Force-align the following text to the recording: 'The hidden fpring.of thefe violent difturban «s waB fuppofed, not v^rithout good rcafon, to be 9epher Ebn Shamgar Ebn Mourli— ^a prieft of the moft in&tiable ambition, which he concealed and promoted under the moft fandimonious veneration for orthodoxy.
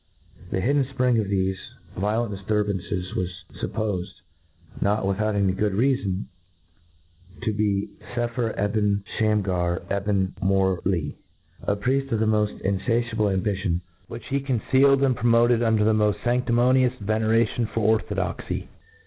'The 0.51 0.61
hidden 0.61 0.83
fpring.of 0.83 1.27
thefe 1.27 1.57
violent 1.95 2.33
difturban 2.33 2.79
«s 2.83 3.15
waB 3.15 3.27
fuppofed, 3.61 4.07
not 4.81 5.03
v^rithout 5.03 5.55
good 5.57 5.73
rcafon, 5.73 6.23
to 7.43 7.53
be 7.53 7.87
9epher 8.15 8.51
Ebn 8.57 9.03
Shamgar 9.19 9.83
Ebn 9.91 10.33
Mourli— 10.41 11.17
^a 11.67 11.75
prieft 11.75 12.11
of 12.11 12.19
the 12.19 12.25
moft 12.25 12.59
in&tiable 12.61 13.29
ambition, 13.31 13.81
which 14.07 14.25
he 14.29 14.39
concealed 14.39 15.03
and 15.03 15.15
promoted 15.15 15.61
under 15.61 15.83
the 15.83 15.93
moft 15.93 16.15
fandimonious 16.23 16.97
veneration 16.97 17.67
for 17.67 17.81
orthodoxy. 17.81 18.69